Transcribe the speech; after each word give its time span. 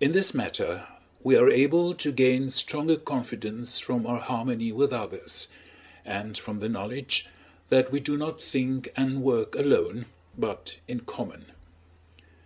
In 0.00 0.12
this 0.12 0.32
matter 0.32 0.86
we 1.22 1.36
are 1.36 1.50
able 1.50 1.92
to 1.94 2.10
gain 2.10 2.48
stronger 2.48 2.96
confidence 2.96 3.78
from 3.78 4.06
our 4.06 4.18
harmony 4.18 4.72
with 4.72 4.94
others, 4.94 5.48
and 6.06 6.38
from 6.38 6.56
the 6.56 6.70
knowledge 6.70 7.26
that 7.68 7.92
we 7.92 8.00
do 8.00 8.16
not 8.16 8.40
think 8.40 8.90
and 8.96 9.22
work 9.22 9.54
alone, 9.54 10.06
but 10.38 10.78
in 10.88 11.00
common. 11.00 11.52